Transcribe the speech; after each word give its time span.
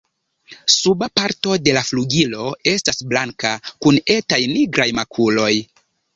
Suba 0.75 1.09
parto 1.19 1.53
de 1.67 1.75
la 1.77 1.83
flugilo 1.89 2.47
estas 2.73 3.05
blanka, 3.13 3.53
kun 3.85 4.01
etaj 4.17 4.43
nigraj 4.57 4.91
makuloj. 5.03 5.53